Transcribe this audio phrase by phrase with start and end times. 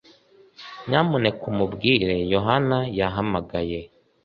[0.87, 3.79] nyamuneka umubwire yohana yahamagaye.